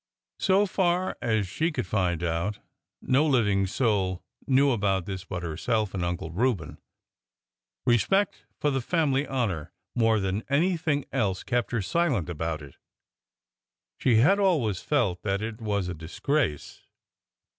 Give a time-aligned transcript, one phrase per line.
[0.39, 2.57] So far as she could find out,
[3.03, 6.79] no living soul knew about this but herself and Lmcle Reu ben.
[7.85, 12.77] Respect for the family honor more than anything else kept her silent about it.
[13.99, 16.81] She had always felt that it was a disgrace.